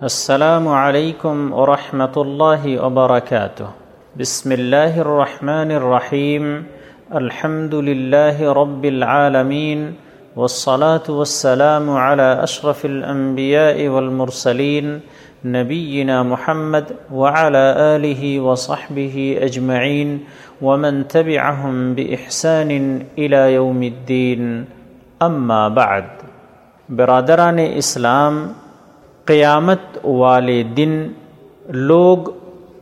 السلام 0.00 0.68
علیکم 0.68 1.52
ورحمۃ 1.52 2.12
اللہ 2.16 2.82
وبرکاتہ۔ 2.82 3.62
بسم 4.18 4.50
اللہ 4.50 4.98
الرحمن 4.98 5.70
الرحیم۔ 5.70 6.62
الحمد 7.10 7.74
للہ 7.74 8.40
رب 8.40 8.82
العالمین۔ 8.82 9.90
والصلاة 10.36 11.12
والسلام 11.16 11.90
على 11.90 12.22
اشرف 12.22 12.84
الانبیاء 12.84 13.90
والمرسلین۔ 13.90 14.98
نبینا 15.44 16.22
محمد 16.22 17.12
وعلى 17.12 17.80
آلہ 17.94 18.40
وصحبہ 18.40 19.44
اجمعین۔ 19.44 20.18
ومن 20.62 21.02
تبعهم 21.02 21.92
بإحسان 21.94 22.98
الى 23.16 23.54
یوم 23.54 23.80
الدین۔ 23.80 24.64
اما 25.20 25.68
بعد۔ 25.68 26.00
برادران 26.88 27.58
اسلام 27.74 28.52
قیامت 29.30 29.98
والے 30.04 30.62
دن 30.62 31.08
لوگ 31.68 32.18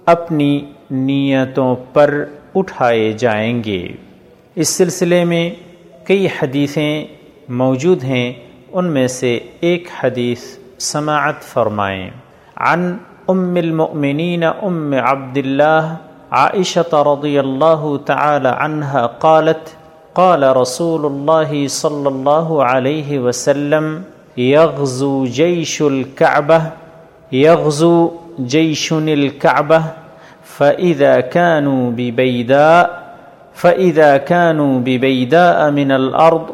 اپنی 0.06 0.72
نیتوں 0.90 1.76
پر 1.92 2.24
اٹھائے 2.54 3.12
جائیں 3.12 3.64
گے۔ 3.64 3.88
اس 4.54 4.68
سلسلے 4.68 5.24
میں 5.24 5.50
کئی 6.04 6.26
حدیثیں 6.26 7.06
موجود 7.48 8.04
ہیں، 8.04 8.32
ان 8.72 8.84
میں 8.84 9.08
سے 9.08 9.38
ایک 9.60 9.88
حدیث 10.00 10.38
سماعت 10.78 11.42
فرمائیں۔ 11.42 12.10
عن 12.56 12.96
ام 13.28 13.54
المؤمنین 13.54 14.44
ام 14.44 14.94
عبد 15.04 15.38
اللہ 15.38 15.96
عائشة 16.30 17.02
رضی 17.06 17.38
اللہ 17.38 17.96
تعالی 18.06 18.48
عنہ 18.58 19.06
قالت، 19.18 19.68
قال 20.12 20.44
رسول 20.44 21.04
اللہ 21.04 21.66
صلی 21.68 22.06
اللہ 22.06 22.52
علیہ 22.52 23.18
وسلم 23.18 24.02
يغزو 24.38 25.24
جيش 25.24 25.82
الكعبة 25.82 26.62
يغزو 27.32 28.10
جيش 28.40 28.92
الكعبة 28.92 29.82
فإذا 30.42 31.20
كانوا 31.20 31.90
ببيداء 31.90 33.08
فإذا 33.54 34.16
كانوا 34.16 34.80
ببيداء 34.80 35.70
من 35.70 35.92
الأرض 35.92 36.46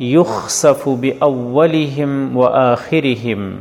يخسف 0.00 0.88
بأولهم 0.88 2.36
وآخرهم۔ 2.36 3.60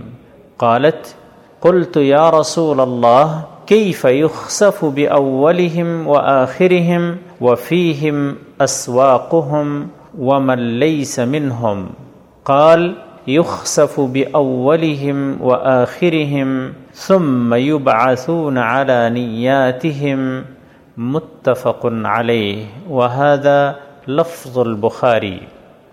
قالت، 0.60 1.16
قلت 1.62 1.98
يا 1.98 2.30
رسول 2.30 2.80
الله 2.82 3.44
كيف 3.68 4.06
يخسف 4.06 4.86
بأولهم 4.86 6.08
وآخرهم 6.08 7.18
وفيهم 7.42 8.36
أسواقهم 8.62 9.88
ومن 10.20 10.80
ليس 10.80 11.20
منهم؟ 11.20 11.90
قال 12.46 12.96
يخسف 13.28 14.00
بأولهم 14.00 15.42
وآخرهم 15.42 16.74
ثم 16.94 17.54
يبعثون 17.54 18.58
على 18.58 19.10
نياتهم 19.10 20.44
متفق 20.98 21.86
عليه. 21.86 22.66
وهذا 22.90 23.76
لفظ 24.08 24.58
البخاري. 24.60 25.38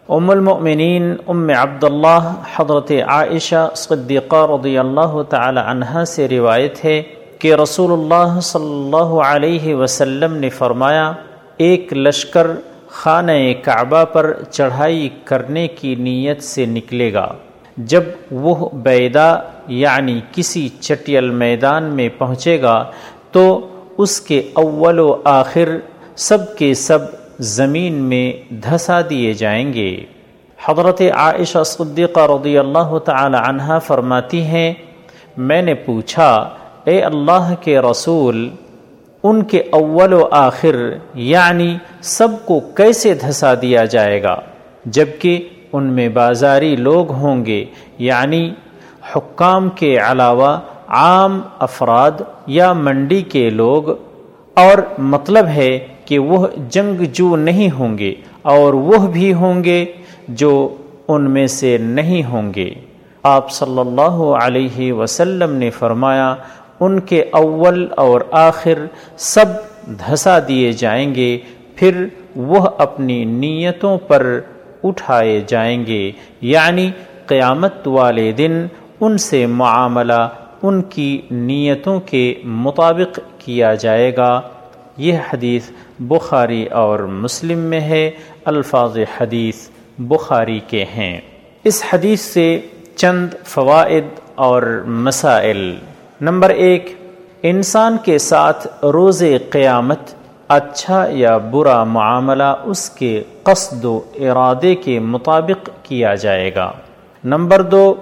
ام 0.09 0.31
المؤمنین 0.31 1.15
ام 1.27 1.49
عبداللہ 1.56 2.33
حضرت 2.56 2.93
عائشہ 3.06 3.69
صدیقہ 3.77 4.45
رضی 4.51 4.77
اللہ 4.79 5.23
تعالی 5.29 5.61
عنہ 5.65 6.05
سے 6.06 6.29
روایت 6.29 6.84
ہے 6.84 7.03
کہ 7.39 7.55
رسول 7.55 7.93
اللہ 7.93 8.41
صلی 8.43 8.73
اللہ 8.75 9.12
علیہ 9.25 9.75
وسلم 9.75 10.37
نے 10.37 10.49
فرمایا، 10.49 11.12
ایک 11.56 11.93
لشکر 11.93 12.47
خانہ 12.98 13.32
کعبہ 13.62 14.04
پر 14.04 14.32
چڑھائی 14.50 15.08
کرنے 15.24 15.68
کی 15.68 15.94
نیت 15.94 16.42
سے 16.42 16.64
نکلے 16.66 17.12
گا۔ 17.12 17.28
جب 17.77 18.04
وہ 18.30 18.68
بیدا 18.72 19.28
یعنی 19.68 20.20
کسی 20.32 20.68
چٹیل 20.80 21.30
میدان 21.30 21.84
میں 21.84 22.08
پہنچے 22.19 22.60
گا 22.62 22.91
تو 23.32 23.44
اس 23.98 24.20
کے 24.20 24.42
اول 24.54 24.98
و 24.98 25.16
آخر 25.24 25.69
سب 26.16 26.56
کے 26.58 26.74
سب 26.74 26.98
زمین 27.38 27.94
میں 27.94 28.54
دھسا 28.54 29.00
دیے 29.10 29.32
جائیں 29.32 29.72
گے۔ 29.72 30.04
حضرت 30.64 31.03
عائشہ 31.14 31.62
صدیقہ 31.66 32.20
رضی 32.20 32.58
اللہ 32.58 32.98
تعالی 32.98 33.37
عنہ 33.48 33.78
فرماتی 33.87 34.42
ہیں، 34.42 34.72
میں 35.37 35.62
نے 35.62 35.75
پوچھا، 35.75 36.31
اے 36.84 37.00
اللہ 37.03 37.53
کے 37.60 37.78
رسول 37.81 38.48
ان 39.23 39.43
کے 39.43 39.62
اول 39.71 40.12
و 40.12 40.29
آخر 40.31 40.77
یعنی 41.15 41.77
سب 42.03 42.29
کو 42.45 42.61
کیسے 42.61 43.15
دھسا 43.15 43.55
دیا 43.55 43.84
جائے 43.84 44.23
گا؟ 44.23 44.41
جبکہ 44.84 45.49
ان 45.73 45.84
میں 45.84 46.09
بازاری 46.09 46.77
لوگ 46.77 47.11
ہوں 47.11 47.47
گے 47.47 47.65
یعنی 47.99 48.55
حکام 49.17 49.69
کے 49.69 49.99
علاوہ 49.99 50.59
عام 50.89 51.41
افراد 51.59 52.11
یا 52.47 52.73
منڈی 52.73 53.23
کے 53.23 53.51
لوگ۔ 53.51 53.89
اور 54.55 54.79
مطلب 54.99 55.47
ہے 55.47 55.79
کہ 56.05 56.19
وہ 56.19 56.47
جنگ 56.71 57.05
جو 57.12 57.37
نہیں 57.37 57.71
ہوں 57.71 57.99
گے، 57.99 58.15
اور 58.43 58.75
وہ 58.75 59.06
بھی 59.06 59.33
ہوں 59.33 59.65
گے 59.65 59.85
جو 60.29 60.77
ان 61.09 61.31
میں 61.31 61.47
سے 61.47 61.79
نہیں 61.79 62.25
ہوں 62.25 62.55
گے۔ 62.55 62.71
آپ 63.23 63.50
صلی 63.50 63.79
اللہ 63.79 64.17
علیہ 64.43 64.93
وسلم 64.93 65.55
نے 65.55 65.71
فرمایا 65.71 66.35
ان 66.81 67.00
کے 67.00 67.25
اول 67.31 67.89
اور 67.97 68.21
آخر 68.31 68.87
سب 69.16 69.44
دھسا 69.87 70.39
دیے 70.49 70.72
جائیں 70.72 71.15
گے، 71.15 71.39
پھر 71.75 72.06
وہ 72.37 72.69
اپنی 72.78 73.25
نیتوں 73.25 73.99
پر 73.99 74.41
اٹھائے 74.84 75.43
جائیں 75.47 75.87
گے۔ 75.87 76.12
یعنی 76.41 76.91
قیامت 77.27 77.88
والے 77.88 78.33
دن 78.33 78.67
ان 79.00 79.19
سے 79.19 79.47
معاملہ 79.47 80.28
ان 80.62 80.83
کی 80.83 81.21
نیتوں 81.31 82.00
کے 82.00 82.34
مطابق 82.44 83.21
کیا 83.38 83.75
جائے 83.75 84.17
گا۔ 84.17 84.41
یہ 84.97 85.12
حدیث 85.33 85.71
بخاری 85.99 86.67
اور 86.67 86.99
مسلم 86.99 87.59
میں 87.59 87.81
ہے، 87.81 88.11
الفاظ 88.44 88.99
حدیث 89.21 89.69
بخاری 89.99 90.61
کے 90.69 90.84
ہیں۔ 90.84 91.21
اس 91.65 91.83
حدیث 91.93 92.21
سے 92.21 92.61
چند 92.97 93.28
فوائد 93.44 94.05
اور 94.34 94.84
مسائل۔ 94.87 95.77
نمبر 96.21 96.51
ایک، 96.51 96.97
انسان 97.43 97.97
کے 98.05 98.19
ساتھ 98.19 98.84
روز 98.84 99.23
قیامت 99.51 99.99
اچھا 100.49 101.06
یا 101.11 101.37
برا 101.37 101.84
معاملہ 101.84 102.55
اس 102.65 102.91
کے 102.91 103.23
قصد 103.43 103.84
و 103.84 104.01
ارادے 104.15 104.75
کے 104.75 104.99
مطابق 104.99 105.71
کیا 105.83 106.15
جائے 106.15 106.55
گا۔ 106.55 106.73
نمبر 107.25 107.62
دو، 107.62 107.95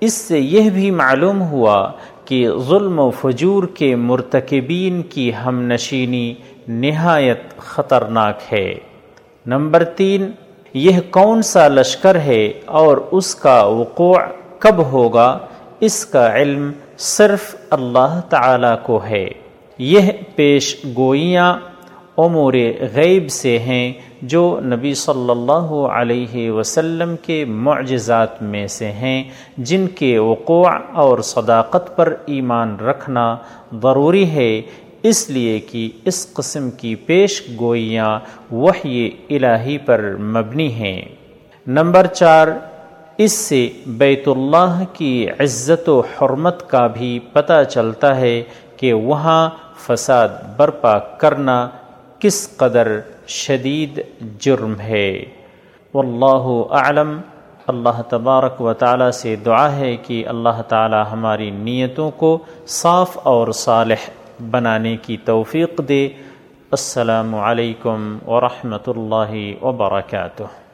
اس 0.00 0.12
سے 0.12 0.38
یہ 0.38 0.70
بھی 0.70 0.90
معلوم 0.90 1.42
ہوا 1.42 1.92
کہ 2.24 2.48
ظلم 2.68 2.98
و 2.98 3.10
فجور 3.10 3.64
کے 3.64 3.96
مرتکبین 3.96 5.02
کی 5.02 5.30
ہم 5.46 5.62
نشینی 5.62 6.34
نہایت 6.68 7.58
خطرناک 7.58 8.52
ہے۔ 8.52 8.74
نمبر 9.46 9.84
تین، 9.84 10.30
یہ 10.74 11.00
کون 11.10 11.42
سا 11.42 11.68
لشکر 11.68 12.14
ہے 12.14 12.52
اور 12.64 12.96
اس 13.10 13.34
کا 13.34 13.62
وقوع 13.62 14.18
کب 14.58 14.78
ہوگا، 14.78 15.38
اس 15.80 16.06
کا 16.06 16.36
علم 16.36 16.72
صرف 16.98 17.56
اللہ 17.70 18.20
تعالی 18.28 18.74
کو 18.82 19.00
ہے۔ 19.10 19.28
یہ 19.78 20.00
پیش 20.36 20.76
گوئیاں 20.96 21.54
امور 22.16 22.52
غیب 22.94 23.30
سے 23.30 23.58
ہیں 23.58 23.92
جو 24.22 24.60
نبی 24.62 24.94
صلی 24.94 25.30
اللہ 25.30 25.88
علیہ 25.92 26.50
وسلم 26.50 27.16
کے 27.22 27.44
معجزات 27.44 28.42
میں 28.42 28.66
سے 28.66 28.92
ہیں، 28.92 29.24
جن 29.58 29.86
کے 29.94 30.18
وقوع 30.18 30.70
اور 30.94 31.18
صداقت 31.18 31.96
پر 31.96 32.14
ایمان 32.26 32.76
رکھنا 32.76 33.36
ضروری 33.82 34.30
ہے۔ 34.30 34.62
اس 35.02 35.30
لیے 35.30 35.58
کہ 35.58 35.90
اس 36.04 36.32
قسم 36.32 36.70
کی 36.70 36.94
پیش 36.94 37.42
گوئیاں 37.60 38.18
وحی 38.52 39.10
الہی 39.30 39.78
پر 39.78 40.16
مبنی 40.18 40.72
ہیں۔ 40.72 41.02
نمبر 41.66 42.06
چار 42.06 42.48
اس 43.18 43.32
سے 43.32 43.68
بیت 43.86 44.28
اللہ 44.28 44.84
کی 44.92 45.28
عزت 45.30 45.88
و 45.88 46.00
حرمت 46.00 46.70
کا 46.70 46.86
بھی 46.86 47.18
پتہ 47.18 47.64
چلتا 47.64 48.16
ہے 48.16 48.42
کہ 48.76 48.92
وہاں 48.92 49.50
فساد 49.76 50.28
برپا 50.56 50.98
کرنا 50.98 51.68
کس 52.18 52.56
قدر 52.56 53.00
شدید 53.26 54.00
جرم 54.38 54.80
ہے۔ 54.80 55.24
واللہ 55.94 56.62
اعلم۔ 56.70 57.20
اللہ 57.66 58.02
تبارک 58.08 58.60
و 58.60 58.72
تعالی 58.72 59.12
سے 59.12 59.36
دعا 59.36 59.76
ہے 59.76 59.96
کہ 59.96 60.28
اللہ 60.28 60.62
تعالی 60.68 61.02
ہماری 61.12 61.50
نیتوں 61.50 62.10
کو 62.10 62.38
صاف 62.66 63.18
اور 63.22 63.52
صالح 63.52 64.10
بنانے 64.50 64.96
کی 64.96 65.16
توفیق 65.24 65.80
دے۔ 65.88 66.08
السلام 66.70 67.34
علیکم 67.34 68.18
ورحمۃ 68.26 68.86
اللہ 68.86 69.64
وبرکاتہ۔ 69.64 70.65